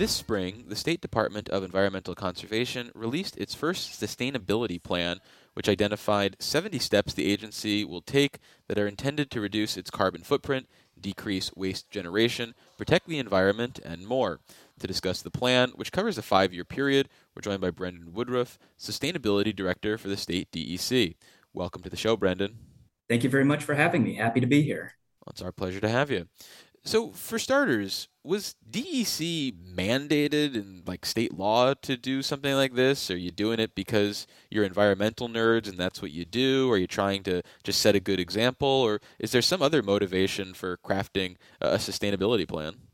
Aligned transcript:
This 0.00 0.12
spring, 0.12 0.64
the 0.66 0.76
State 0.76 1.02
Department 1.02 1.50
of 1.50 1.62
Environmental 1.62 2.14
Conservation 2.14 2.90
released 2.94 3.36
its 3.36 3.54
first 3.54 4.00
sustainability 4.00 4.82
plan, 4.82 5.18
which 5.52 5.68
identified 5.68 6.36
70 6.38 6.78
steps 6.78 7.12
the 7.12 7.30
agency 7.30 7.84
will 7.84 8.00
take 8.00 8.38
that 8.66 8.78
are 8.78 8.86
intended 8.86 9.30
to 9.30 9.42
reduce 9.42 9.76
its 9.76 9.90
carbon 9.90 10.22
footprint, 10.22 10.70
decrease 10.98 11.54
waste 11.54 11.90
generation, 11.90 12.54
protect 12.78 13.08
the 13.08 13.18
environment, 13.18 13.78
and 13.84 14.06
more. 14.06 14.40
To 14.78 14.86
discuss 14.86 15.20
the 15.20 15.30
plan, 15.30 15.72
which 15.76 15.92
covers 15.92 16.16
a 16.16 16.22
five 16.22 16.54
year 16.54 16.64
period, 16.64 17.10
we're 17.36 17.42
joined 17.42 17.60
by 17.60 17.68
Brendan 17.68 18.14
Woodruff, 18.14 18.58
Sustainability 18.78 19.54
Director 19.54 19.98
for 19.98 20.08
the 20.08 20.16
State 20.16 20.50
DEC. 20.50 21.16
Welcome 21.52 21.82
to 21.82 21.90
the 21.90 21.98
show, 21.98 22.16
Brendan. 22.16 22.56
Thank 23.10 23.22
you 23.22 23.28
very 23.28 23.44
much 23.44 23.64
for 23.64 23.74
having 23.74 24.02
me. 24.02 24.14
Happy 24.14 24.40
to 24.40 24.46
be 24.46 24.62
here. 24.62 24.94
Well, 25.20 25.32
it's 25.32 25.42
our 25.42 25.52
pleasure 25.52 25.80
to 25.80 25.88
have 25.90 26.10
you. 26.10 26.26
So, 26.84 27.10
for 27.12 27.38
starters, 27.38 28.08
was 28.24 28.54
DEC 28.68 29.52
mandated 29.52 30.54
in 30.54 30.82
like 30.86 31.04
state 31.06 31.32
law 31.32 31.74
to 31.74 31.96
do 31.96 32.22
something 32.22 32.54
like 32.54 32.74
this? 32.74 33.10
Are 33.10 33.16
you 33.16 33.30
doing 33.30 33.60
it 33.60 33.74
because 33.74 34.26
you're 34.50 34.64
environmental 34.64 35.28
nerds 35.28 35.68
and 35.68 35.78
that's 35.78 36.02
what 36.02 36.10
you 36.10 36.24
do? 36.24 36.70
Are 36.70 36.78
you 36.78 36.86
trying 36.86 37.22
to 37.24 37.42
just 37.62 37.80
set 37.80 37.94
a 37.96 38.00
good 38.00 38.20
example, 38.20 38.68
or 38.68 39.00
is 39.18 39.32
there 39.32 39.42
some 39.42 39.62
other 39.62 39.82
motivation 39.82 40.54
for 40.54 40.78
crafting 40.78 41.36
a 41.60 41.76
sustainability 41.76 42.48
plan? 42.48 42.89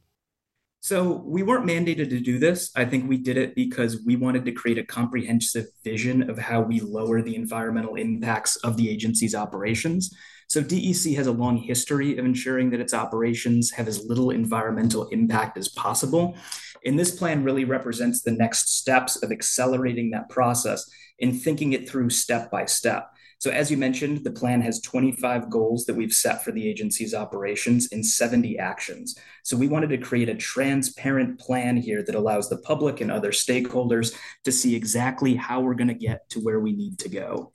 So 0.86 1.20
we 1.26 1.42
weren't 1.42 1.66
mandated 1.66 2.10
to 2.10 2.20
do 2.20 2.38
this. 2.38 2.70
I 2.76 2.84
think 2.84 3.08
we 3.08 3.16
did 3.16 3.36
it 3.36 3.56
because 3.56 4.04
we 4.04 4.14
wanted 4.14 4.44
to 4.44 4.52
create 4.52 4.78
a 4.78 4.84
comprehensive 4.84 5.66
vision 5.82 6.30
of 6.30 6.38
how 6.38 6.60
we 6.60 6.78
lower 6.78 7.22
the 7.22 7.34
environmental 7.34 7.96
impacts 7.96 8.54
of 8.58 8.77
the 8.77 8.88
agency's 8.88 9.34
operations. 9.34 10.16
So 10.46 10.62
DEC 10.62 11.16
has 11.16 11.27
a 11.27 11.32
long 11.32 11.56
history 11.56 12.16
of 12.18 12.24
ensuring 12.24 12.70
that 12.70 12.78
its 12.78 12.94
operations 12.94 13.72
have 13.72 13.88
as 13.88 14.04
little 14.04 14.30
environmental 14.30 15.08
impact 15.08 15.58
as 15.58 15.68
possible. 15.70 16.36
And 16.84 16.96
this 16.96 17.18
plan 17.18 17.42
really 17.42 17.64
represents 17.64 18.22
the 18.22 18.30
next 18.30 18.77
steps 18.78 19.20
of 19.24 19.33
accelerating 19.33 20.12
that 20.12 20.28
process 20.28 20.89
and 21.20 21.36
thinking 21.36 21.72
it 21.72 21.89
through 21.89 22.11
step 22.11 22.48
by 22.48 22.64
step. 22.64 23.11
So, 23.39 23.51
as 23.51 23.70
you 23.70 23.77
mentioned, 23.77 24.25
the 24.25 24.31
plan 24.31 24.61
has 24.62 24.81
25 24.81 25.51
goals 25.51 25.84
that 25.87 25.95
we've 25.95 26.12
set 26.12 26.42
for 26.42 26.53
the 26.53 26.67
agency's 26.69 27.15
operations 27.15 27.89
and 27.92 28.05
70 28.05 28.59
actions. 28.59 29.19
So, 29.42 29.56
we 29.56 29.69
wanted 29.69 29.91
to 29.91 29.98
create 29.98 30.29
a 30.29 30.34
transparent 30.34 31.39
plan 31.39 31.77
here 31.77 32.03
that 32.03 32.14
allows 32.14 32.48
the 32.48 32.59
public 32.59 33.01
and 33.01 33.11
other 33.11 33.33
stakeholders 33.33 34.14
to 34.45 34.53
see 34.53 34.75
exactly 34.75 35.34
how 35.34 35.61
we're 35.61 35.75
going 35.75 35.89
to 35.89 35.95
get 35.95 36.29
to 36.31 36.41
where 36.41 36.61
we 36.61 36.73
need 36.73 36.98
to 37.01 37.09
go. 37.09 37.53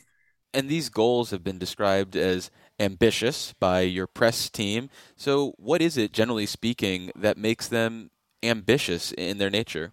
And 0.53 0.69
these 0.69 0.89
goals 0.89 1.31
have 1.31 1.43
been 1.43 1.57
described 1.57 2.15
as 2.15 2.51
ambitious 2.79 3.53
by 3.59 3.81
your 3.81 4.07
press 4.07 4.49
team. 4.49 4.89
So, 5.15 5.53
what 5.57 5.81
is 5.81 5.97
it, 5.97 6.11
generally 6.11 6.45
speaking, 6.45 7.11
that 7.15 7.37
makes 7.37 7.67
them 7.67 8.11
ambitious 8.43 9.13
in 9.13 9.37
their 9.37 9.49
nature? 9.49 9.91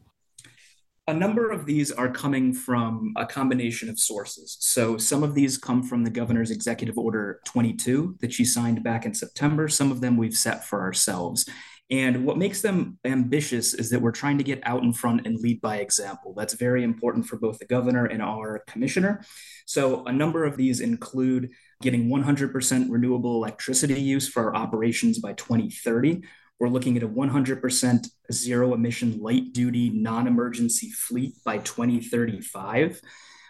A 1.08 1.14
number 1.14 1.50
of 1.50 1.64
these 1.64 1.90
are 1.90 2.10
coming 2.10 2.52
from 2.52 3.14
a 3.16 3.24
combination 3.24 3.88
of 3.88 3.98
sources. 3.98 4.58
So, 4.60 4.98
some 4.98 5.22
of 5.22 5.34
these 5.34 5.56
come 5.56 5.82
from 5.82 6.04
the 6.04 6.10
governor's 6.10 6.50
executive 6.50 6.98
order 6.98 7.40
22 7.46 8.16
that 8.20 8.30
she 8.30 8.44
signed 8.44 8.84
back 8.84 9.06
in 9.06 9.14
September. 9.14 9.68
Some 9.68 9.90
of 9.90 10.02
them 10.02 10.18
we've 10.18 10.36
set 10.36 10.66
for 10.66 10.82
ourselves. 10.82 11.48
And 11.90 12.26
what 12.26 12.36
makes 12.36 12.60
them 12.60 12.98
ambitious 13.06 13.72
is 13.72 13.88
that 13.88 14.02
we're 14.02 14.12
trying 14.12 14.36
to 14.36 14.44
get 14.44 14.60
out 14.64 14.82
in 14.82 14.92
front 14.92 15.26
and 15.26 15.40
lead 15.40 15.62
by 15.62 15.78
example. 15.78 16.34
That's 16.36 16.52
very 16.52 16.84
important 16.84 17.24
for 17.24 17.38
both 17.38 17.58
the 17.58 17.64
governor 17.64 18.04
and 18.04 18.20
our 18.20 18.62
commissioner. 18.66 19.24
So, 19.64 20.04
a 20.04 20.12
number 20.12 20.44
of 20.44 20.58
these 20.58 20.80
include 20.80 21.52
getting 21.80 22.10
100% 22.10 22.86
renewable 22.90 23.36
electricity 23.36 23.98
use 23.98 24.28
for 24.28 24.48
our 24.48 24.56
operations 24.56 25.20
by 25.20 25.32
2030. 25.32 26.22
We're 26.60 26.68
looking 26.68 26.96
at 26.96 27.02
a 27.02 27.08
100% 27.08 28.10
zero 28.32 28.74
emission 28.74 29.20
light 29.20 29.52
duty 29.52 29.90
non 29.90 30.26
emergency 30.26 30.90
fleet 30.90 31.34
by 31.44 31.58
2035. 31.58 33.00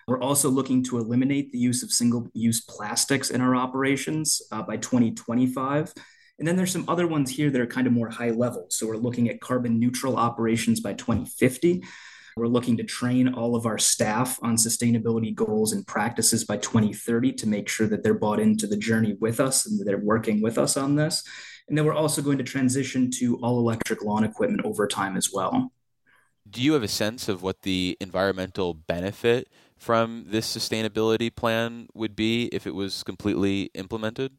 We're 0.06 0.20
also 0.20 0.50
looking 0.50 0.82
to 0.84 0.98
eliminate 0.98 1.52
the 1.52 1.58
use 1.58 1.82
of 1.82 1.90
single 1.90 2.28
use 2.34 2.60
plastics 2.60 3.30
in 3.30 3.40
our 3.40 3.56
operations 3.56 4.42
uh, 4.52 4.62
by 4.62 4.76
2025. 4.76 5.92
And 6.38 6.46
then 6.46 6.56
there's 6.56 6.72
some 6.72 6.84
other 6.88 7.06
ones 7.06 7.30
here 7.30 7.50
that 7.50 7.60
are 7.60 7.66
kind 7.66 7.86
of 7.86 7.92
more 7.92 8.08
high 8.08 8.30
level. 8.30 8.66
So 8.70 8.86
we're 8.86 8.96
looking 8.96 9.28
at 9.28 9.40
carbon 9.40 9.78
neutral 9.80 10.16
operations 10.16 10.80
by 10.80 10.94
2050. 10.94 11.82
We're 12.36 12.46
looking 12.46 12.76
to 12.76 12.84
train 12.84 13.34
all 13.34 13.56
of 13.56 13.66
our 13.66 13.78
staff 13.78 14.38
on 14.42 14.56
sustainability 14.56 15.34
goals 15.34 15.72
and 15.72 15.86
practices 15.86 16.44
by 16.44 16.58
2030 16.58 17.32
to 17.32 17.48
make 17.48 17.68
sure 17.68 17.88
that 17.88 18.02
they're 18.02 18.14
bought 18.14 18.38
into 18.38 18.66
the 18.66 18.76
journey 18.76 19.16
with 19.20 19.40
us 19.40 19.66
and 19.66 19.80
that 19.80 19.84
they're 19.84 19.98
working 19.98 20.40
with 20.40 20.56
us 20.56 20.76
on 20.76 20.94
this. 20.94 21.24
And 21.68 21.76
then 21.76 21.84
we're 21.84 21.94
also 21.94 22.22
going 22.22 22.38
to 22.38 22.44
transition 22.44 23.10
to 23.12 23.36
all 23.38 23.58
electric 23.58 24.02
lawn 24.02 24.24
equipment 24.24 24.64
over 24.64 24.86
time 24.86 25.16
as 25.16 25.30
well. 25.32 25.70
Do 26.48 26.62
you 26.62 26.72
have 26.72 26.82
a 26.82 26.88
sense 26.88 27.28
of 27.28 27.42
what 27.42 27.62
the 27.62 27.96
environmental 28.00 28.72
benefit 28.72 29.48
from 29.76 30.24
this 30.28 30.54
sustainability 30.54 31.34
plan 31.34 31.88
would 31.94 32.16
be 32.16 32.46
if 32.46 32.66
it 32.66 32.74
was 32.74 33.02
completely 33.02 33.70
implemented? 33.74 34.32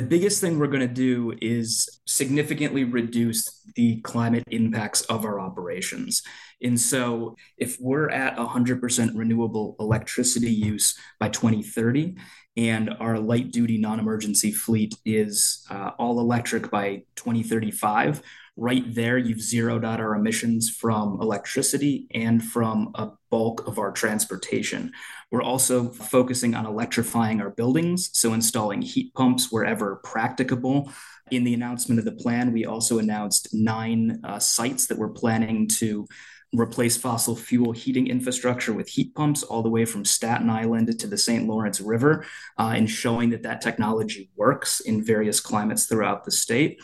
The 0.00 0.06
biggest 0.06 0.40
thing 0.40 0.58
we're 0.58 0.66
going 0.68 0.80
to 0.80 0.88
do 0.88 1.34
is 1.42 2.00
significantly 2.06 2.84
reduce 2.84 3.60
the 3.76 4.00
climate 4.00 4.44
impacts 4.50 5.02
of 5.02 5.26
our 5.26 5.38
operations. 5.38 6.22
And 6.62 6.80
so, 6.80 7.36
if 7.58 7.76
we're 7.78 8.08
at 8.08 8.34
100% 8.38 9.10
renewable 9.14 9.76
electricity 9.78 10.50
use 10.50 10.98
by 11.18 11.28
2030, 11.28 12.16
and 12.56 12.94
our 12.98 13.18
light 13.18 13.50
duty 13.50 13.76
non 13.76 14.00
emergency 14.00 14.52
fleet 14.52 14.94
is 15.04 15.66
uh, 15.68 15.90
all 15.98 16.18
electric 16.18 16.70
by 16.70 17.02
2035, 17.16 18.22
right 18.56 18.94
there, 18.94 19.16
you've 19.16 19.40
zeroed 19.40 19.84
out 19.84 20.00
our 20.00 20.14
emissions 20.14 20.70
from 20.70 21.20
electricity 21.20 22.06
and 22.12 22.42
from 22.42 22.90
a 22.94 23.10
bulk 23.30 23.66
of 23.66 23.78
our 23.78 23.92
transportation. 23.92 24.92
We're 25.30 25.42
also 25.42 25.90
focusing 25.90 26.54
on 26.54 26.66
electrifying 26.66 27.40
our 27.40 27.50
buildings, 27.50 28.10
so 28.12 28.32
installing 28.32 28.82
heat 28.82 29.14
pumps 29.14 29.50
wherever 29.50 29.96
practicable. 30.04 30.92
In 31.30 31.44
the 31.44 31.54
announcement 31.54 32.00
of 32.00 32.04
the 32.04 32.12
plan, 32.12 32.52
we 32.52 32.66
also 32.66 32.98
announced 32.98 33.54
nine 33.54 34.20
uh, 34.24 34.40
sites 34.40 34.88
that 34.88 34.98
we're 34.98 35.10
planning 35.10 35.68
to 35.68 36.06
replace 36.52 36.96
fossil 36.96 37.36
fuel 37.36 37.70
heating 37.70 38.08
infrastructure 38.08 38.72
with 38.72 38.88
heat 38.88 39.14
pumps 39.14 39.44
all 39.44 39.62
the 39.62 39.70
way 39.70 39.84
from 39.84 40.04
Staten 40.04 40.50
Island 40.50 40.98
to 40.98 41.06
the 41.06 41.16
St. 41.16 41.46
Lawrence 41.46 41.80
River, 41.80 42.26
uh, 42.58 42.72
and 42.74 42.90
showing 42.90 43.30
that 43.30 43.44
that 43.44 43.60
technology 43.60 44.30
works 44.36 44.80
in 44.80 45.04
various 45.04 45.38
climates 45.38 45.84
throughout 45.86 46.24
the 46.24 46.32
state. 46.32 46.80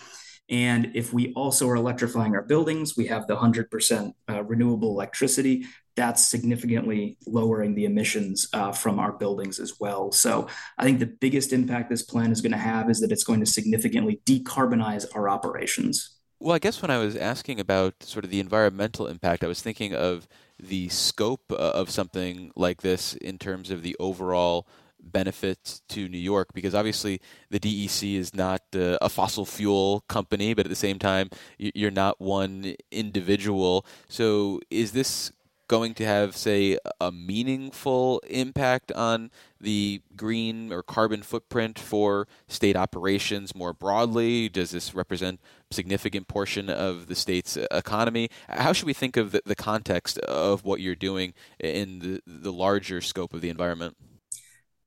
And 0.48 0.92
if 0.94 1.12
we 1.12 1.32
also 1.34 1.68
are 1.68 1.76
electrifying 1.76 2.34
our 2.34 2.42
buildings, 2.42 2.96
we 2.96 3.06
have 3.06 3.26
the 3.26 3.36
100% 3.36 4.12
uh, 4.28 4.44
renewable 4.44 4.90
electricity. 4.90 5.66
That's 5.96 6.24
significantly 6.24 7.18
lowering 7.26 7.74
the 7.74 7.84
emissions 7.86 8.48
uh, 8.52 8.70
from 8.70 8.98
our 8.98 9.12
buildings 9.12 9.58
as 9.58 9.80
well. 9.80 10.12
So 10.12 10.46
I 10.78 10.84
think 10.84 11.00
the 11.00 11.06
biggest 11.06 11.52
impact 11.52 11.90
this 11.90 12.02
plan 12.02 12.30
is 12.30 12.40
going 12.40 12.52
to 12.52 12.58
have 12.58 12.90
is 12.90 13.00
that 13.00 13.10
it's 13.10 13.24
going 13.24 13.40
to 13.40 13.46
significantly 13.46 14.20
decarbonize 14.24 15.06
our 15.14 15.28
operations. 15.28 16.16
Well, 16.38 16.54
I 16.54 16.58
guess 16.58 16.82
when 16.82 16.90
I 16.90 16.98
was 16.98 17.16
asking 17.16 17.60
about 17.60 18.02
sort 18.02 18.24
of 18.24 18.30
the 18.30 18.40
environmental 18.40 19.06
impact, 19.06 19.42
I 19.42 19.46
was 19.46 19.62
thinking 19.62 19.94
of 19.94 20.28
the 20.58 20.88
scope 20.90 21.50
uh, 21.50 21.54
of 21.54 21.90
something 21.90 22.52
like 22.54 22.82
this 22.82 23.14
in 23.14 23.38
terms 23.38 23.70
of 23.70 23.82
the 23.82 23.96
overall 23.98 24.68
benefit 25.12 25.80
to 25.88 26.08
New 26.08 26.18
York 26.18 26.48
because 26.54 26.74
obviously 26.74 27.20
the 27.50 27.58
DEC 27.58 28.16
is 28.16 28.34
not 28.34 28.62
uh, 28.74 28.98
a 29.00 29.08
fossil 29.08 29.46
fuel 29.46 30.04
company, 30.08 30.54
but 30.54 30.66
at 30.66 30.70
the 30.70 30.76
same 30.76 30.98
time, 30.98 31.30
you're 31.58 31.90
not 31.90 32.20
one 32.20 32.74
individual. 32.90 33.86
So, 34.08 34.60
is 34.70 34.92
this 34.92 35.32
going 35.68 35.94
to 35.94 36.04
have, 36.04 36.36
say, 36.36 36.78
a 37.00 37.10
meaningful 37.10 38.20
impact 38.28 38.92
on 38.92 39.30
the 39.60 40.00
green 40.14 40.72
or 40.72 40.82
carbon 40.82 41.22
footprint 41.22 41.78
for 41.78 42.28
state 42.46 42.76
operations 42.76 43.54
more 43.54 43.72
broadly? 43.72 44.48
Does 44.48 44.70
this 44.70 44.94
represent 44.94 45.40
a 45.70 45.74
significant 45.74 46.28
portion 46.28 46.70
of 46.70 47.08
the 47.08 47.14
state's 47.14 47.56
economy? 47.70 48.28
How 48.48 48.72
should 48.72 48.86
we 48.86 48.92
think 48.92 49.16
of 49.16 49.32
the, 49.32 49.42
the 49.44 49.56
context 49.56 50.18
of 50.18 50.64
what 50.64 50.80
you're 50.80 50.94
doing 50.94 51.34
in 51.58 51.98
the, 51.98 52.22
the 52.26 52.52
larger 52.52 53.00
scope 53.00 53.34
of 53.34 53.40
the 53.40 53.48
environment? 53.50 53.96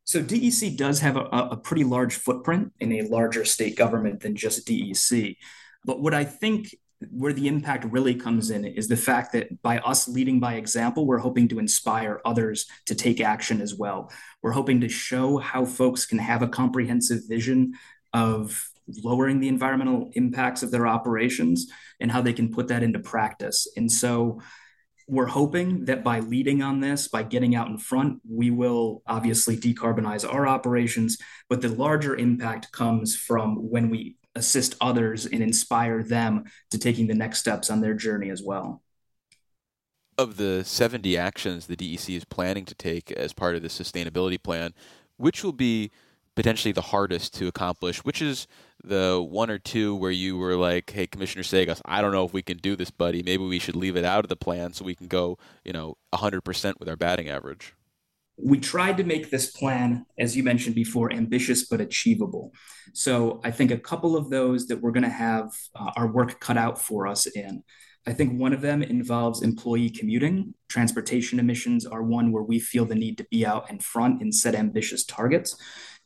So 0.10 0.24
DEC 0.24 0.76
does 0.76 1.02
have 1.02 1.18
a, 1.18 1.26
a 1.52 1.56
pretty 1.56 1.84
large 1.84 2.16
footprint 2.16 2.74
in 2.80 2.94
a 2.94 3.04
larger 3.04 3.46
state 3.46 3.76
government 3.76 4.22
than 4.22 4.36
just 4.36 4.68
DEC. 4.68 5.38
But 5.86 6.02
what 6.02 6.16
I 6.16 6.24
think 6.24 6.74
where 7.12 7.32
the 7.32 7.48
impact 7.48 7.86
really 7.86 8.16
comes 8.16 8.50
in 8.50 8.66
is 8.66 8.88
the 8.88 8.98
fact 8.98 9.34
that 9.34 9.62
by 9.62 9.78
us 9.78 10.08
leading 10.08 10.40
by 10.40 10.56
example, 10.56 11.06
we're 11.06 11.20
hoping 11.20 11.48
to 11.50 11.60
inspire 11.60 12.22
others 12.26 12.66
to 12.88 12.96
take 12.96 13.22
action 13.22 13.62
as 13.62 13.76
well. 13.76 14.12
We're 14.42 14.54
hoping 14.54 14.82
to 14.82 14.90
show 14.90 15.38
how 15.38 15.64
folks 15.64 16.08
can 16.08 16.18
have 16.18 16.42
a 16.42 16.48
comprehensive 16.48 17.28
vision 17.28 17.74
of 18.12 18.68
lowering 19.04 19.40
the 19.40 19.48
environmental 19.48 20.10
impacts 20.14 20.64
of 20.64 20.72
their 20.72 20.88
operations 20.88 21.68
and 22.00 22.12
how 22.12 22.24
they 22.24 22.34
can 22.34 22.52
put 22.52 22.70
that 22.70 22.82
into 22.82 22.98
practice. 22.98 23.68
And 23.78 23.92
so 23.92 24.42
we're 25.10 25.26
hoping 25.26 25.86
that 25.86 26.04
by 26.04 26.20
leading 26.20 26.62
on 26.62 26.80
this, 26.80 27.08
by 27.08 27.24
getting 27.24 27.56
out 27.56 27.68
in 27.68 27.78
front, 27.78 28.22
we 28.30 28.52
will 28.52 29.02
obviously 29.08 29.58
decarbonize 29.58 30.32
our 30.32 30.48
operations. 30.48 31.18
But 31.50 31.62
the 31.62 31.70
larger 31.70 32.16
impact 32.16 32.72
comes 32.72 33.16
from 33.16 33.56
when 33.70 33.90
we 33.90 34.18
assist 34.36 34.76
others 34.80 35.26
and 35.26 35.42
inspire 35.42 36.04
them 36.04 36.46
to 36.72 36.78
taking 36.78 37.08
the 37.08 37.16
next 37.16 37.40
steps 37.40 37.70
on 37.70 37.82
their 37.82 37.96
journey 37.96 38.30
as 38.30 38.44
well. 38.44 38.84
Of 40.18 40.38
the 40.38 40.64
70 40.64 41.18
actions 41.18 41.66
the 41.66 41.76
DEC 41.76 42.16
is 42.16 42.26
planning 42.26 42.66
to 42.66 42.76
take 42.76 43.12
as 43.12 43.34
part 43.34 43.56
of 43.56 43.62
the 43.62 43.70
sustainability 43.70 44.42
plan, 44.42 44.74
which 45.18 45.44
will 45.44 45.54
be 45.54 45.92
potentially 46.40 46.72
the 46.72 46.80
hardest 46.80 47.34
to 47.34 47.50
accomplish? 47.50 48.06
Which 48.06 48.22
is 48.22 48.48
the 48.82 49.22
one 49.22 49.50
or 49.50 49.60
two 49.60 49.94
where 49.94 50.10
you 50.10 50.38
were 50.38 50.56
like, 50.56 50.90
"Hey, 50.90 51.06
Commissioner 51.06 51.44
Seggos, 51.44 51.82
I 51.84 52.02
don't 52.02 52.14
know 52.14 52.24
if 52.24 52.32
we 52.32 52.42
can 52.42 52.56
do 52.56 52.78
this, 52.78 52.90
buddy. 52.90 53.22
Maybe 53.22 53.44
we 53.44 53.60
should 53.60 53.76
leave 53.76 53.98
it 53.98 54.06
out 54.06 54.24
of 54.24 54.30
the 54.30 54.38
plan 54.38 54.72
so 54.72 54.86
we 54.86 54.96
can 54.96 55.08
go, 55.08 55.38
you 55.66 55.74
know, 55.74 55.98
100% 56.14 56.80
with 56.80 56.88
our 56.88 56.96
batting 56.96 57.28
average." 57.28 57.74
We 58.38 58.58
tried 58.58 58.96
to 59.00 59.04
make 59.04 59.30
this 59.30 59.52
plan, 59.52 60.06
as 60.18 60.38
you 60.38 60.44
mentioned 60.44 60.76
before, 60.76 61.12
ambitious 61.12 61.68
but 61.68 61.82
achievable. 61.82 62.54
So 62.94 63.42
I 63.44 63.52
think 63.52 63.72
a 63.72 63.78
couple 63.78 64.16
of 64.16 64.30
those 64.30 64.68
that 64.68 64.80
we're 64.80 64.94
going 64.94 65.04
to 65.04 65.10
have 65.10 65.52
uh, 65.76 65.92
our 65.98 66.08
work 66.08 66.40
cut 66.40 66.56
out 66.56 66.82
for 66.82 67.06
us 67.06 67.26
in. 67.26 67.64
I 68.08 68.14
think 68.14 68.40
one 68.40 68.54
of 68.54 68.62
them 68.62 68.82
involves 68.82 69.42
employee 69.42 69.90
commuting. 69.90 70.54
Transportation 70.68 71.40
emissions 71.40 71.86
are 71.86 72.02
one 72.02 72.32
where 72.32 72.44
we 72.44 72.60
feel 72.60 72.86
the 72.86 72.96
need 72.96 73.18
to 73.18 73.28
be 73.30 73.46
out 73.46 73.70
in 73.70 73.80
front 73.80 74.22
and 74.22 74.34
set 74.34 74.56
ambitious 74.56 75.04
targets. 75.04 75.56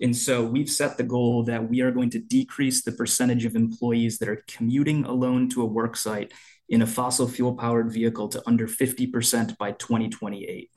And 0.01 0.15
so 0.15 0.43
we've 0.43 0.69
set 0.69 0.97
the 0.97 1.03
goal 1.03 1.43
that 1.43 1.69
we 1.69 1.81
are 1.81 1.91
going 1.91 2.09
to 2.11 2.19
decrease 2.19 2.83
the 2.83 2.91
percentage 2.91 3.45
of 3.45 3.55
employees 3.55 4.17
that 4.17 4.29
are 4.29 4.43
commuting 4.47 5.05
alone 5.05 5.49
to 5.49 5.61
a 5.61 5.67
work 5.67 5.95
site 5.95 6.33
in 6.67 6.81
a 6.81 6.87
fossil 6.87 7.27
fuel 7.27 7.55
powered 7.55 7.91
vehicle 7.91 8.27
to 8.29 8.41
under 8.47 8.67
50% 8.67 9.57
by 9.57 9.71
2028. 9.73 10.71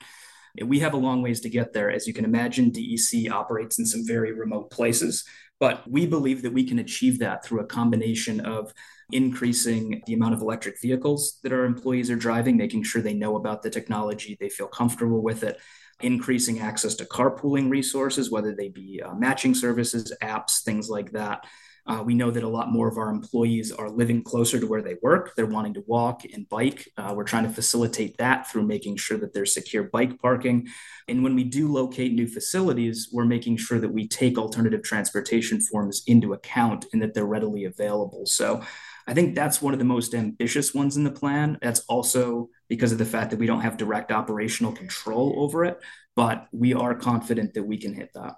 We 0.65 0.79
have 0.81 0.95
a 0.95 0.99
long 0.99 1.23
ways 1.23 1.41
to 1.41 1.51
get 1.51 1.73
there. 1.73 1.91
As 1.91 2.07
you 2.07 2.15
can 2.15 2.25
imagine, 2.25 2.71
DEC 2.71 3.31
operates 3.31 3.79
in 3.79 3.87
some 3.87 4.07
very 4.07 4.33
remote 4.33 4.71
places, 4.71 5.25
but 5.59 5.91
we 5.91 6.07
believe 6.07 6.43
that 6.43 6.53
we 6.53 6.65
can 6.65 6.79
achieve 6.79 7.19
that 7.19 7.45
through 7.45 7.61
a 7.61 7.67
combination 7.67 8.41
of 8.41 8.73
increasing 9.13 10.03
the 10.07 10.15
amount 10.15 10.35
of 10.35 10.41
electric 10.41 10.81
vehicles 10.81 11.39
that 11.43 11.53
our 11.53 11.65
employees 11.65 12.11
are 12.11 12.17
driving, 12.17 12.57
making 12.57 12.83
sure 12.83 13.01
they 13.01 13.15
know 13.15 13.37
about 13.37 13.63
the 13.63 13.71
technology, 13.71 14.37
they 14.41 14.49
feel 14.49 14.67
comfortable 14.67 15.23
with 15.23 15.43
it, 15.45 15.59
increasing 16.01 16.61
access 16.61 16.95
to 16.97 17.05
carpooling 17.05 17.71
resources, 17.71 18.31
whether 18.31 18.55
they 18.55 18.69
be 18.69 19.01
uh, 19.05 19.15
matching 19.15 19.55
services, 19.55 20.13
apps, 20.23 20.63
things 20.63 20.89
like 20.89 21.13
that. 21.13 21.45
Uh, 21.89 22.03
we 22.05 22.15
know 22.15 22.33
that 22.33 22.43
a 22.43 22.49
lot 22.49 22.73
more 22.73 22.89
of 22.89 22.99
our 22.99 23.11
employees 23.11 23.71
are 23.71 23.89
living 23.89 24.21
closer 24.23 24.59
to 24.59 24.67
where 24.67 24.83
they 24.83 24.97
work. 25.03 25.37
They're 25.37 25.47
wanting 25.47 25.75
to 25.75 25.85
walk 25.87 26.23
and 26.25 26.49
bike. 26.49 26.89
Uh, 26.97 27.15
we're 27.17 27.23
trying 27.23 27.45
to 27.45 27.53
facilitate 27.53 28.19
that 28.19 28.51
through 28.51 28.67
making 28.67 28.97
sure 28.97 29.19
that 29.19 29.33
there's 29.33 29.55
secure 29.55 29.85
bike 29.85 30.21
parking. 30.21 30.67
And 31.07 31.23
when 31.23 31.37
we 31.37 31.45
do 31.45 31.71
locate 31.71 32.13
new 32.13 32.27
facilities, 32.27 33.09
we're 33.13 33.25
making 33.25 33.59
sure 33.59 33.79
that 33.79 33.93
we 33.93 34.09
take 34.09 34.37
alternative 34.37 34.83
transportation 34.83 35.61
forms 35.61 36.03
into 36.09 36.33
account 36.33 36.87
and 36.93 37.01
that 37.03 37.15
they're 37.15 37.25
readily 37.25 37.65
available. 37.65 38.27
So 38.27 38.65
I 39.07 39.15
think 39.15 39.35
that's 39.35 39.63
one 39.63 39.73
of 39.73 39.79
the 39.79 39.85
most 39.85 40.15
ambitious 40.15 40.75
ones 40.75 40.97
in 40.97 41.05
the 41.05 41.11
plan. 41.11 41.59
That's 41.63 41.81
also 41.89 42.51
because 42.69 42.93
of 42.93 42.99
the 42.99 43.05
fact 43.05 43.31
that 43.31 43.39
we 43.39 43.47
don't 43.47 43.61
have 43.61 43.77
direct 43.77 44.11
operational 44.11 44.73
control 44.73 45.35
over 45.39 45.65
it, 45.65 45.79
but 46.17 46.49
we 46.53 46.75
are 46.75 46.95
confident 46.95 47.55
that 47.55 47.63
we 47.63 47.79
can 47.79 47.95
hit 47.95 48.11
that. 48.15 48.35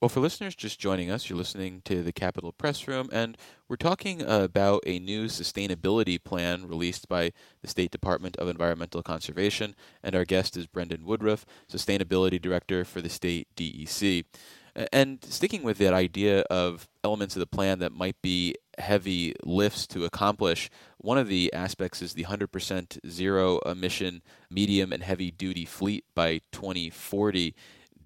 Well, 0.00 0.08
for 0.08 0.18
listeners 0.18 0.56
just 0.56 0.80
joining 0.80 1.12
us, 1.12 1.30
you're 1.30 1.38
listening 1.38 1.80
to 1.84 2.02
the 2.02 2.12
Capitol 2.12 2.50
Press 2.50 2.88
Room, 2.88 3.08
and 3.12 3.38
we're 3.68 3.76
talking 3.76 4.20
about 4.22 4.82
a 4.84 4.98
new 4.98 5.26
sustainability 5.26 6.20
plan 6.20 6.66
released 6.66 7.08
by 7.08 7.30
the 7.60 7.68
State 7.68 7.92
Department 7.92 8.36
of 8.38 8.48
Environmental 8.48 9.00
Conservation. 9.04 9.76
And 10.02 10.16
our 10.16 10.24
guest 10.24 10.56
is 10.56 10.66
Brendan 10.66 11.04
Woodruff, 11.04 11.46
Sustainability 11.70 12.42
Director 12.42 12.84
for 12.84 13.00
the 13.00 13.08
state 13.08 13.46
DEC. 13.54 14.24
And 14.92 15.22
sticking 15.22 15.62
with 15.62 15.78
that 15.78 15.94
idea 15.94 16.40
of 16.50 16.88
elements 17.04 17.36
of 17.36 17.40
the 17.40 17.46
plan 17.46 17.78
that 17.78 17.92
might 17.92 18.20
be 18.22 18.56
heavy 18.78 19.34
lifts 19.44 19.86
to 19.88 20.04
accomplish, 20.04 20.70
one 20.98 21.18
of 21.18 21.28
the 21.28 21.52
aspects 21.52 22.02
is 22.02 22.14
the 22.14 22.24
100% 22.24 22.98
zero 23.08 23.58
emission 23.60 24.22
medium 24.50 24.92
and 24.92 25.02
heavy 25.02 25.30
duty 25.30 25.64
fleet 25.64 26.04
by 26.14 26.40
2040. 26.52 27.54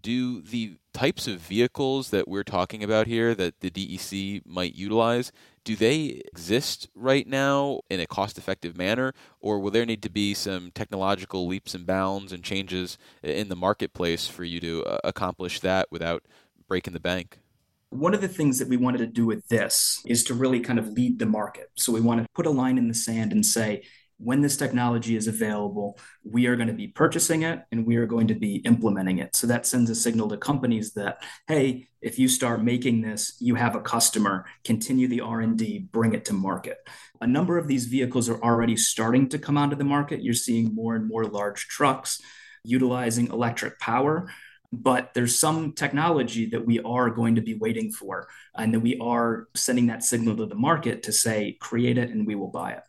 Do 0.03 0.41
the 0.41 0.77
types 0.93 1.27
of 1.27 1.41
vehicles 1.41 2.11
that 2.11 2.29
we're 2.29 2.45
talking 2.45 2.83
about 2.83 3.07
here 3.07 3.35
that 3.35 3.61
the 3.61 3.71
DEC 3.71 4.43
might 4.47 4.75
utilize, 4.75 5.33
do 5.65 5.75
they 5.75 6.23
exist 6.33 6.89
right 6.95 7.27
now 7.27 7.81
in 7.91 7.99
a 7.99 8.07
cost 8.07 8.39
effective 8.39 8.77
manner, 8.77 9.13
or 9.41 9.59
will 9.59 9.73
there 9.73 9.85
need 9.85 10.03
to 10.05 10.09
be 10.09 10.33
some 10.33 10.71
technological 10.71 11.47
leaps 11.47 11.75
and 11.75 11.85
bounds 11.85 12.33
and 12.33 12.45
changes 12.45 12.99
in 13.23 13.49
the 13.49 13.57
marketplace 13.57 14.29
for 14.29 14.45
you 14.45 14.61
to 14.61 14.85
uh, 14.85 14.99
accomplish 15.03 15.59
that 15.61 15.91
without 15.91 16.23
breaking 16.69 16.93
the 16.93 17.01
bank? 17.01 17.41
One 17.91 18.15
of 18.15 18.21
the 18.21 18.29
things 18.29 18.59
that 18.59 18.69
we 18.69 18.77
wanted 18.77 18.99
to 18.99 19.07
do 19.07 19.27
with 19.27 19.47
this 19.49 20.03
is 20.07 20.25
to 20.25 20.35
really 20.35 20.61
kind 20.61 20.79
of 20.79 20.89
lead 20.89 21.19
the 21.19 21.27
market. 21.27 21.71
So 21.77 21.93
we 21.93 22.01
want 22.01 22.21
to 22.21 22.27
put 22.35 22.47
a 22.47 22.51
line 22.51 22.79
in 22.79 22.89
the 22.89 22.95
sand 22.95 23.33
and 23.33 23.45
say, 23.45 23.85
when 24.19 24.41
this 24.41 24.57
technology 24.57 25.15
is 25.15 25.29
available, 25.29 25.99
we 26.25 26.47
are 26.47 26.57
going 26.57 26.69
to 26.69 26.75
be 26.75 26.89
purchasing 26.89 27.43
it 27.43 27.63
and 27.71 27.87
we 27.87 27.97
are 27.97 28.07
going 28.07 28.29
to 28.29 28.35
be 28.35 28.57
implementing 28.57 29.19
it. 29.19 29.37
So 29.37 29.47
that 29.49 29.67
sends 29.67 29.91
a 29.91 29.95
signal 29.95 30.29
to 30.31 30.39
companies 30.39 30.95
that, 30.95 31.23
hey, 31.49 31.89
if 32.01 32.19
you 32.19 32.29
start 32.29 32.65
making 32.65 33.03
this, 33.03 33.37
you 33.41 33.57
have 33.57 33.77
a 33.77 33.81
customer, 33.81 34.47
continue 34.65 35.07
the 35.07 35.21
R&D, 35.21 35.89
bring 35.93 36.15
it 36.15 36.25
to 36.27 36.33
market. 36.33 36.79
A 37.21 37.27
number 37.27 37.59
of 37.59 37.69
these 37.69 37.87
vehicles 37.87 38.29
are 38.29 38.43
already 38.43 38.77
starting 38.77 39.29
to 39.29 39.39
come 39.39 39.59
onto 39.59 39.77
the 39.77 39.85
market. 39.85 40.23
You're 40.23 40.35
seeing 40.35 40.75
more 40.75 40.97
and 40.97 41.07
more 41.07 41.25
large 41.25 41.69
trucks 41.69 42.21
utilizing 42.65 43.29
electric 43.29 43.79
power 43.79 44.29
but 44.83 45.15
there's 45.15 45.39
some 45.39 45.73
technology 45.73 46.47
that 46.47 46.65
we 46.65 46.81
are 46.81 47.11
going 47.11 47.35
to 47.35 47.41
be 47.41 47.55
waiting 47.55 47.91
for 47.91 48.29
and 48.57 48.73
that 48.75 48.81
we 48.81 48.99
are 48.99 49.49
sending 49.55 49.87
that 49.87 50.05
signal 50.05 50.37
to 50.37 50.47
the 50.47 50.55
market 50.55 51.03
to 51.05 51.13
say 51.13 51.57
create 51.61 51.99
it 51.99 52.11
and 52.11 52.27
we 52.27 52.35
will 52.35 52.49
buy 52.49 52.73
it. 52.73 52.83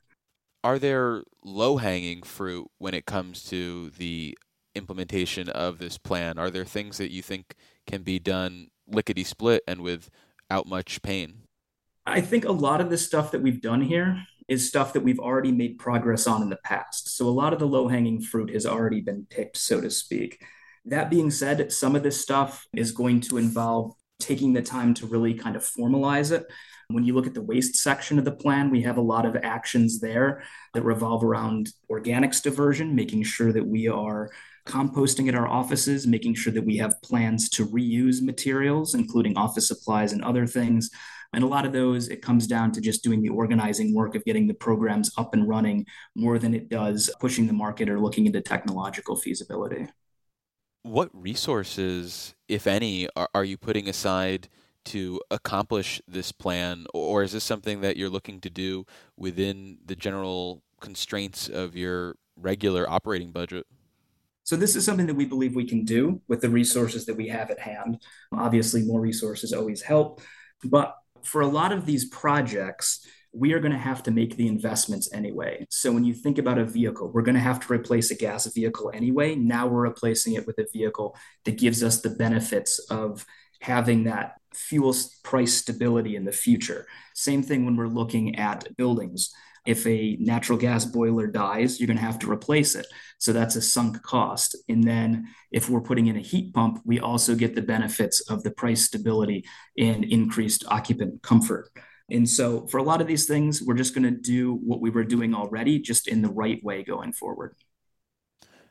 Are 0.63 0.79
there 0.79 1.23
low 1.43 1.77
hanging 1.77 2.23
fruit 2.23 2.69
when 2.77 2.93
it 2.93 3.05
comes 3.05 3.43
to 3.45 3.91
the 3.91 4.37
implementation 4.75 5.49
of 5.49 5.77
this 5.77 5.97
plan? 5.97 6.37
Are 6.37 6.49
there 6.49 6.65
things 6.65 6.97
that 6.97 7.11
you 7.11 7.21
think 7.21 7.55
can 7.85 8.01
be 8.01 8.19
done 8.19 8.67
lickety 8.87 9.23
split 9.23 9.63
and 9.67 9.81
without 9.81 10.65
much 10.65 11.01
pain? 11.01 11.43
I 12.05 12.21
think 12.21 12.45
a 12.45 12.51
lot 12.51 12.81
of 12.81 12.89
the 12.89 12.97
stuff 12.97 13.31
that 13.31 13.41
we've 13.41 13.61
done 13.61 13.81
here 13.81 14.23
is 14.47 14.67
stuff 14.67 14.93
that 14.93 15.03
we've 15.03 15.19
already 15.19 15.51
made 15.51 15.77
progress 15.77 16.25
on 16.25 16.41
in 16.41 16.49
the 16.49 16.59
past. 16.63 17.15
So 17.15 17.27
a 17.27 17.29
lot 17.29 17.51
of 17.51 17.59
the 17.59 17.67
low 17.67 17.87
hanging 17.87 18.21
fruit 18.21 18.49
has 18.53 18.65
already 18.65 19.01
been 19.01 19.27
picked 19.29 19.57
so 19.57 19.81
to 19.81 19.89
speak 19.89 20.41
that 20.87 21.09
being 21.09 21.31
said, 21.31 21.71
some 21.71 21.95
of 21.95 22.03
this 22.03 22.19
stuff 22.21 22.65
is 22.75 22.91
going 22.91 23.21
to 23.21 23.37
involve 23.37 23.93
taking 24.19 24.53
the 24.53 24.61
time 24.61 24.93
to 24.95 25.05
really 25.05 25.33
kind 25.33 25.55
of 25.55 25.63
formalize 25.63 26.31
it. 26.31 26.45
When 26.89 27.03
you 27.03 27.13
look 27.13 27.27
at 27.27 27.33
the 27.33 27.41
waste 27.41 27.75
section 27.75 28.17
of 28.17 28.25
the 28.25 28.31
plan, 28.31 28.71
we 28.71 28.81
have 28.83 28.97
a 28.97 29.01
lot 29.01 29.25
of 29.25 29.35
actions 29.35 29.99
there 29.99 30.43
that 30.73 30.83
revolve 30.83 31.23
around 31.23 31.69
organics 31.91 32.41
diversion, 32.41 32.95
making 32.95 33.23
sure 33.23 33.51
that 33.51 33.67
we 33.67 33.89
are 33.89 34.29
composting 34.65 35.27
at 35.27 35.35
our 35.35 35.47
offices, 35.47 36.07
making 36.07 36.35
sure 36.35 36.53
that 36.53 36.65
we 36.65 36.77
have 36.77 37.01
plans 37.01 37.49
to 37.49 37.65
reuse 37.67 38.21
materials, 38.21 38.95
including 38.95 39.37
office 39.37 39.67
supplies 39.67 40.13
and 40.13 40.23
other 40.23 40.47
things. 40.47 40.89
And 41.33 41.43
a 41.43 41.47
lot 41.47 41.65
of 41.65 41.73
those, 41.73 42.07
it 42.07 42.21
comes 42.21 42.47
down 42.47 42.71
to 42.71 42.81
just 42.81 43.03
doing 43.03 43.21
the 43.21 43.29
organizing 43.29 43.93
work 43.93 44.15
of 44.15 44.23
getting 44.23 44.47
the 44.47 44.53
programs 44.53 45.11
up 45.17 45.33
and 45.33 45.47
running 45.47 45.85
more 46.15 46.39
than 46.39 46.53
it 46.53 46.69
does 46.69 47.09
pushing 47.19 47.47
the 47.47 47.53
market 47.53 47.89
or 47.89 47.99
looking 47.99 48.25
into 48.25 48.41
technological 48.41 49.17
feasibility 49.17 49.87
what 50.87 51.09
resources, 51.13 52.35
if 52.47 52.67
any, 52.67 53.07
are, 53.15 53.29
are 53.33 53.43
you 53.43 53.57
putting 53.57 53.87
aside 53.89 54.47
to 54.85 55.21
accomplish 55.29 56.01
this 56.07 56.31
plan, 56.31 56.85
or 56.93 57.21
is 57.23 57.33
this 57.33 57.43
something 57.43 57.81
that 57.81 57.97
you're 57.97 58.09
looking 58.09 58.39
to 58.41 58.49
do 58.49 58.85
within 59.17 59.77
the 59.85 59.95
general 59.95 60.63
constraints 60.79 61.49
of 61.49 61.75
your 61.75 62.15
regular 62.37 62.89
operating 62.89 63.31
budget? 63.31 63.65
So, 64.43 64.55
this 64.55 64.77
is 64.77 64.85
something 64.85 65.07
that 65.07 65.15
we 65.15 65.25
believe 65.25 65.55
we 65.55 65.67
can 65.67 65.83
do 65.83 66.21
with 66.29 66.39
the 66.39 66.49
resources 66.49 67.05
that 67.05 67.17
we 67.17 67.27
have 67.27 67.51
at 67.51 67.59
hand. 67.59 68.01
Obviously, 68.31 68.83
more 68.83 69.01
resources 69.01 69.51
always 69.51 69.81
help. 69.81 70.21
But 70.63 70.95
for 71.23 71.41
a 71.41 71.47
lot 71.47 71.73
of 71.73 71.85
these 71.85 72.05
projects, 72.05 73.05
we 73.37 73.53
are 73.53 73.59
going 73.59 73.71
to 73.71 73.77
have 73.77 74.01
to 74.03 74.11
make 74.11 74.35
the 74.35 74.47
investments 74.47 75.13
anyway. 75.13 75.67
So 75.69 75.91
when 75.91 76.03
you 76.03 76.13
think 76.13 76.37
about 76.37 76.57
a 76.57 76.65
vehicle, 76.65 77.11
we're 77.11 77.21
going 77.21 77.35
to 77.35 77.41
have 77.41 77.59
to 77.59 77.73
replace 77.73 78.09
a 78.09 78.15
gas 78.15 78.47
vehicle 78.47 78.91
anyway. 78.93 79.35
Now 79.35 79.67
we're 79.67 79.81
replacing 79.81 80.33
it 80.33 80.47
with 80.47 80.57
a 80.57 80.65
vehicle 80.73 81.15
that 81.45 81.57
gives 81.57 81.83
us 81.83 82.01
the 82.01 82.09
benefits 82.09 82.79
of 82.89 83.25
having 83.61 84.05
that 84.05 84.33
fuel 84.53 84.95
price 85.23 85.53
stability 85.53 86.15
in 86.15 86.25
the 86.25 86.31
future. 86.31 86.87
Same 87.13 87.43
thing 87.43 87.65
when 87.65 87.75
we're 87.75 87.87
looking 87.87 88.37
at 88.37 88.75
buildings. 88.75 89.31
If 89.67 89.85
a 89.85 90.17
natural 90.19 90.57
gas 90.57 90.85
boiler 90.85 91.27
dies, 91.27 91.79
you're 91.79 91.87
going 91.87 91.97
to 91.97 92.03
have 92.03 92.19
to 92.19 92.31
replace 92.31 92.73
it. 92.73 92.87
So 93.19 93.33
that's 93.33 93.57
a 93.57 93.61
sunk 93.61 94.01
cost. 94.01 94.55
And 94.69 94.83
then 94.83 95.27
if 95.51 95.69
we're 95.69 95.81
putting 95.81 96.07
in 96.07 96.15
a 96.15 96.21
heat 96.21 96.53
pump, 96.53 96.81
we 96.85 96.99
also 96.99 97.35
get 97.35 97.53
the 97.53 97.61
benefits 97.61 98.21
of 98.21 98.43
the 98.43 98.51
price 98.51 98.85
stability 98.85 99.45
and 99.77 100.05
increased 100.05 100.63
occupant 100.69 101.21
comfort. 101.21 101.69
And 102.09 102.29
so 102.29 102.65
for 102.67 102.77
a 102.77 102.83
lot 102.83 103.01
of 103.01 103.07
these 103.07 103.25
things, 103.25 103.61
we're 103.61 103.75
just 103.75 103.93
going 103.93 104.03
to 104.03 104.11
do 104.11 104.53
what 104.53 104.79
we 104.79 104.89
were 104.89 105.03
doing 105.03 105.33
already, 105.33 105.79
just 105.79 106.07
in 106.07 106.21
the 106.21 106.29
right 106.29 106.63
way 106.63 106.83
going 106.83 107.11
forward. 107.11 107.55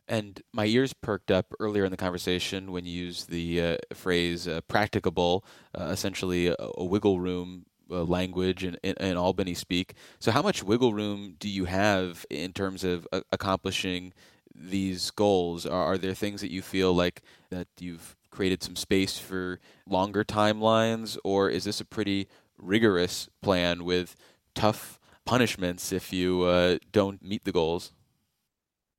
And 0.09 0.40
my 0.52 0.66
ears 0.66 0.93
perked 0.93 1.31
up 1.31 1.52
earlier 1.59 1.85
in 1.85 1.90
the 1.90 1.97
conversation 1.97 2.71
when 2.71 2.87
you 2.87 2.93
used 2.93 3.28
the 3.28 3.61
uh, 3.61 3.76
phrase 3.93 4.47
uh, 4.47 4.61
practicable, 4.69 5.45
uh, 5.78 5.87
essentially 5.87 6.47
a, 6.47 6.55
a, 6.59 6.85
wiggle 6.85 7.19
room 7.19 7.66
uh, 7.90 8.05
language 8.05 8.62
in, 8.62 8.76
and, 8.85 9.19
Albany 9.19 9.55
speak. 9.55 9.95
So, 10.21 10.31
how 10.31 10.43
much 10.43 10.62
wiggle 10.62 10.95
room 10.95 11.35
do 11.40 11.49
you 11.49 11.64
have 11.64 12.25
in 12.31 12.52
terms 12.52 12.85
of 12.85 13.07
uh, 13.12 13.23
accomplishing 13.33 14.12
these 14.55 15.11
goals? 15.11 15.66
Are, 15.66 15.95
are, 15.95 15.99
there 15.99 16.14
things 16.14 16.40
that 16.40 16.52
you 16.52 16.62
feel 16.62 16.95
like 16.95 17.23
that 17.50 17.66
you've 17.81 18.16
created 18.31 18.62
some 18.62 18.76
space 18.76 19.19
for 19.19 19.59
longer 19.88 20.23
timelines, 20.23 21.19
or 21.25 21.50
is 21.50 21.64
this 21.64 21.81
a 21.81 21.85
pretty 21.85 22.28
rigorous 22.59 23.29
plan 23.43 23.85
with 23.85 24.17
tough 24.55 24.99
punishments 25.25 25.93
if 25.93 26.13
you 26.13 26.43
uh, 26.43 26.79
don't 26.93 27.23
meet 27.23 27.45
the 27.45 27.53
goals? 27.53 27.93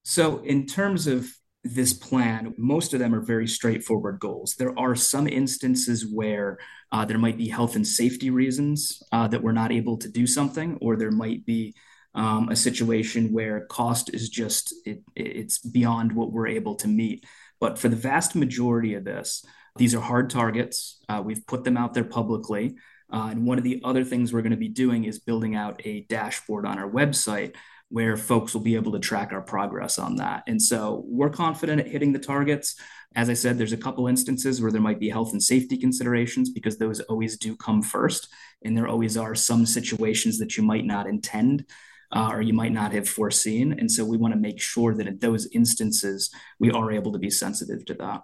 So, 0.04 0.40
in 0.44 0.66
terms 0.66 1.08
of 1.08 1.28
this 1.64 1.94
plan, 1.94 2.54
most 2.58 2.94
of 2.94 3.00
them 3.00 3.14
are 3.14 3.22
very 3.22 3.48
straightforward 3.48 4.20
goals. 4.20 4.56
There 4.56 4.78
are 4.80 4.96
some 4.96 5.28
instances 5.28 6.06
where 6.12 6.60
uh, 6.92 7.06
there 7.06 7.18
might 7.18 7.38
be 7.38 7.50
health 7.50 7.76
and 7.76 7.86
safety 7.86 8.30
reasons 8.30 9.02
uh, 9.12 9.28
that 9.28 9.44
we're 9.44 9.52
not 9.52 9.72
able 9.72 9.98
to 9.98 10.10
do 10.10 10.26
something, 10.26 10.78
or 10.82 10.96
there 10.96 11.12
might 11.12 11.46
be 11.46 11.76
um, 12.16 12.50
a 12.50 12.56
situation 12.56 13.32
where 13.34 13.66
cost 13.66 14.14
is 14.14 14.30
just 14.30 14.74
it, 14.86 15.04
it's 15.16 15.60
beyond 15.60 16.14
what 16.14 16.32
we're 16.32 16.48
able 16.48 16.76
to 16.76 16.88
meet. 16.88 17.26
But 17.60 17.78
for 17.78 17.90
the 17.90 17.96
vast 17.96 18.36
majority 18.36 18.94
of 18.94 19.04
this, 19.04 19.44
these 19.78 19.94
are 19.94 20.02
hard 20.02 20.30
targets. 20.30 21.04
Uh, 21.10 21.22
we've 21.24 21.46
put 21.46 21.64
them 21.64 21.78
out 21.78 21.94
there 21.94 22.04
publicly. 22.04 22.76
Uh, 23.12 23.30
and 23.32 23.46
one 23.46 23.58
of 23.58 23.64
the 23.64 23.82
other 23.84 24.04
things 24.04 24.34
we're 24.34 24.42
going 24.42 24.52
to 24.52 24.58
be 24.58 24.68
doing 24.68 25.06
is 25.06 25.20
building 25.20 25.56
out 25.56 25.82
a 25.86 26.02
dashboard 26.10 26.66
on 26.66 26.78
our 26.78 26.90
website 26.90 27.56
where 27.90 28.18
folks 28.18 28.54
will 28.54 28.62
be 28.62 28.76
able 28.76 28.92
to 28.92 29.00
track 29.00 29.32
our 29.32 29.42
progress 29.42 29.98
on 29.98 30.18
that. 30.18 30.44
And 30.48 30.62
so 30.62 31.04
we're 31.08 31.30
confident 31.30 31.80
at 31.80 31.88
hitting 31.88 32.12
the 32.12 32.20
targets. 32.20 32.76
As 33.16 33.30
I 33.30 33.34
said, 33.34 33.58
there's 33.58 33.74
a 33.74 33.78
couple 33.78 34.08
instances 34.08 34.62
where 34.62 34.72
there 34.72 34.82
might 34.82 35.00
be 35.00 35.10
health 35.10 35.32
and 35.32 35.42
safety 35.42 35.78
considerations 35.78 36.50
because 36.50 36.78
those 36.78 37.00
always 37.02 37.38
do 37.38 37.56
come 37.56 37.82
first. 37.82 38.28
And 38.64 38.76
there 38.76 38.88
always 38.88 39.16
are 39.16 39.36
some 39.36 39.66
situations 39.66 40.38
that 40.40 40.58
you 40.58 40.64
might 40.64 40.86
not 40.86 41.08
intend 41.08 41.66
uh, 42.12 42.30
or 42.32 42.42
you 42.42 42.54
might 42.54 42.72
not 42.72 42.92
have 42.92 43.08
foreseen. 43.08 43.74
And 43.74 43.92
so 43.92 44.04
we 44.04 44.18
want 44.18 44.34
to 44.34 44.40
make 44.40 44.62
sure 44.62 44.94
that 44.94 45.08
in 45.08 45.20
those 45.20 45.48
instances, 45.48 46.30
we 46.60 46.72
are 46.72 46.92
able 46.92 47.14
to 47.14 47.20
be 47.20 47.30
sensitive 47.30 47.86
to 47.86 47.94
that. 47.96 48.24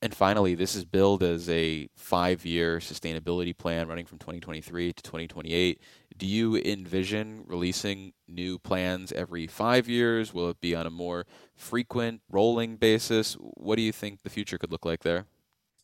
And 0.00 0.14
finally, 0.14 0.54
this 0.54 0.76
is 0.76 0.84
billed 0.84 1.24
as 1.24 1.48
a 1.48 1.88
five 1.96 2.46
year 2.46 2.78
sustainability 2.78 3.56
plan 3.56 3.88
running 3.88 4.06
from 4.06 4.18
2023 4.18 4.92
to 4.92 5.02
2028. 5.02 5.80
Do 6.16 6.26
you 6.26 6.56
envision 6.56 7.42
releasing 7.46 8.12
new 8.28 8.58
plans 8.60 9.10
every 9.10 9.48
five 9.48 9.88
years? 9.88 10.32
Will 10.32 10.50
it 10.50 10.60
be 10.60 10.74
on 10.74 10.86
a 10.86 10.90
more 10.90 11.26
frequent, 11.56 12.20
rolling 12.30 12.76
basis? 12.76 13.34
What 13.34 13.76
do 13.76 13.82
you 13.82 13.92
think 13.92 14.22
the 14.22 14.30
future 14.30 14.56
could 14.56 14.70
look 14.70 14.84
like 14.84 15.02
there? 15.02 15.26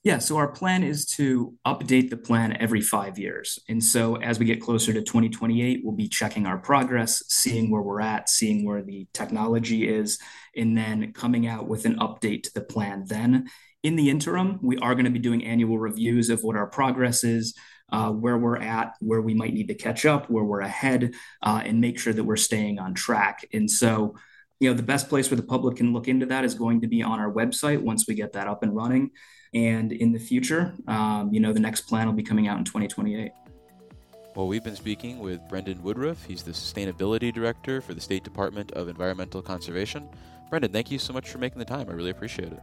Yeah, 0.05 0.19
so 0.19 0.37
our 0.37 0.49
plan 0.49 0.85
is 0.85 1.07
to 1.17 1.55
update 1.67 2.11
the 2.11 2.19
plan 2.19 2.59
every 2.61 2.83
five 2.83 3.19
years. 3.19 3.59
And 3.71 3.83
so 3.83 4.17
as 4.17 4.39
we 4.39 4.45
get 4.45 4.61
closer 4.61 4.93
to 4.93 5.01
2028, 5.01 5.81
we'll 5.83 5.95
be 5.95 6.09
checking 6.09 6.45
our 6.45 6.59
progress, 6.59 7.25
seeing 7.31 7.71
where 7.71 7.81
we're 7.81 8.03
at, 8.03 8.29
seeing 8.29 8.67
where 8.67 8.83
the 8.83 9.07
technology 9.15 9.89
is, 9.89 10.19
and 10.55 10.77
then 10.77 11.15
coming 11.15 11.47
out 11.47 11.69
with 11.69 11.87
an 11.87 11.97
update 12.01 12.43
to 12.43 12.51
the 12.55 12.61
plan 12.61 13.05
then. 13.07 13.49
In 13.85 13.97
the 13.97 14.09
interim, 14.09 14.59
we 14.63 14.79
are 14.79 14.95
going 14.95 15.05
to 15.05 15.11
be 15.11 15.19
doing 15.19 15.45
annual 15.45 15.79
reviews 15.79 16.31
of 16.31 16.43
what 16.43 16.57
our 16.57 16.67
progress 16.67 17.23
is, 17.23 17.55
uh, 17.93 18.11
where 18.11 18.39
we're 18.39 18.57
at, 18.57 18.95
where 19.01 19.21
we 19.21 19.35
might 19.35 19.53
need 19.53 19.69
to 19.69 19.75
catch 19.75 20.07
up, 20.07 20.31
where 20.31 20.43
we're 20.43 20.63
ahead, 20.63 21.13
uh, 21.43 21.61
and 21.63 21.83
make 21.83 21.99
sure 21.99 22.15
that 22.15 22.25
we're 22.25 22.35
staying 22.37 22.79
on 22.79 22.95
track. 22.95 23.47
And 23.53 23.71
so, 23.71 24.15
you 24.59 24.71
know, 24.71 24.75
the 24.75 24.83
best 24.83 25.11
place 25.11 25.31
where 25.31 25.37
the 25.37 25.43
public 25.43 25.77
can 25.77 25.93
look 25.93 26.09
into 26.09 26.25
that 26.27 26.47
is 26.47 26.55
going 26.55 26.81
to 26.81 26.89
be 26.89 27.03
on 27.03 27.21
our 27.21 27.31
website 27.31 27.79
once 27.79 28.09
we 28.09 28.15
get 28.15 28.33
that 28.33 28.49
up 28.49 28.63
and 28.63 28.75
running. 28.75 29.11
And 29.53 29.93
in 29.93 30.13
the 30.13 30.19
future, 30.19 30.73
um, 30.89 31.29
you 31.31 31.41
know, 31.41 31.53
the 31.53 31.61
next 31.61 31.83
plan 31.83 32.07
will 32.07 32.15
be 32.15 32.23
coming 32.23 32.49
out 32.49 32.57
in 32.57 32.65
2028. 32.65 33.33
Well, 34.35 34.49
we've 34.49 34.65
been 34.65 34.77
speaking 34.77 35.19
with 35.19 35.47
Brendan 35.51 35.83
Woodruff. 35.83 36.25
He's 36.25 36.43
the 36.43 36.53
Sustainability 36.53 37.31
Director 37.33 37.83
for 37.83 37.93
the 37.93 38.01
State 38.01 38.25
Department 38.25 38.73
of 38.73 38.89
Environmental 38.89 39.43
Conservation. 39.43 40.09
Brendan, 40.49 40.73
thank 40.73 40.91
you 40.91 40.99
so 40.99 41.13
much 41.13 41.29
for 41.29 41.37
making 41.37 41.59
the 41.59 41.67
time. 41.67 41.91
I 41.91 41.93
really 41.93 42.11
appreciate 42.11 42.51
it. 42.51 42.63